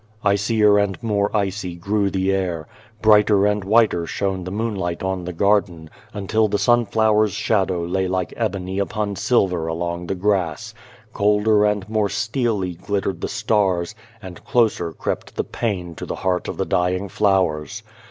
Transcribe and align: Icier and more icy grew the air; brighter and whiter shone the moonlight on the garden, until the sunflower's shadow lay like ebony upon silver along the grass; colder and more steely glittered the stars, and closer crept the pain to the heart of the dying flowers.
Icier 0.23 0.79
and 0.79 0.97
more 1.03 1.29
icy 1.37 1.75
grew 1.75 2.09
the 2.09 2.31
air; 2.31 2.67
brighter 3.03 3.45
and 3.45 3.63
whiter 3.63 4.07
shone 4.07 4.45
the 4.45 4.51
moonlight 4.51 5.03
on 5.03 5.25
the 5.25 5.31
garden, 5.31 5.91
until 6.11 6.47
the 6.47 6.57
sunflower's 6.57 7.33
shadow 7.33 7.85
lay 7.85 8.07
like 8.07 8.33
ebony 8.35 8.79
upon 8.79 9.15
silver 9.15 9.67
along 9.67 10.07
the 10.07 10.15
grass; 10.15 10.73
colder 11.13 11.65
and 11.65 11.87
more 11.87 12.09
steely 12.09 12.73
glittered 12.73 13.21
the 13.21 13.27
stars, 13.29 13.93
and 14.23 14.43
closer 14.43 14.91
crept 14.91 15.35
the 15.35 15.43
pain 15.43 15.93
to 15.93 16.07
the 16.07 16.15
heart 16.25 16.47
of 16.47 16.57
the 16.57 16.65
dying 16.65 17.07
flowers. 17.07 17.83